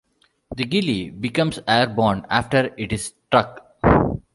The 0.57 0.63
"gilli" 0.63 1.11
becomes 1.11 1.59
airborne 1.67 2.25
after 2.27 2.73
it 2.75 2.91
is 2.91 3.13
struck. 3.29 3.77